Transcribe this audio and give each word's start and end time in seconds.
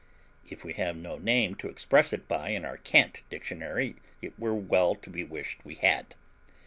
If 0.49 0.63
we 0.65 0.73
have 0.73 0.95
no 0.95 1.19
name 1.19 1.53
to 1.57 1.69
express 1.69 2.11
it 2.11 2.27
by 2.27 2.49
in 2.49 2.65
our 2.65 2.77
Cant 2.77 3.21
Dictionary, 3.29 3.97
it 4.19 4.33
were 4.39 4.55
well 4.55 4.95
to 4.95 5.09
be 5.11 5.23
wished 5.23 5.63
we 5.63 5.75
had. 5.75 6.15